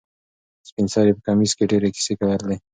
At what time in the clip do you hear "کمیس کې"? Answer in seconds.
1.27-1.69